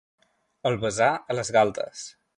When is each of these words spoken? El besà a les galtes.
El 0.69 0.77
besà 0.85 1.11
a 1.35 1.37
les 1.41 1.53
galtes. 1.59 2.05